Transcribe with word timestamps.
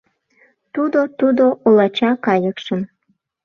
Тудо-тудо 0.73 1.45
олача 1.65 2.11
кайыкшым 2.25 2.81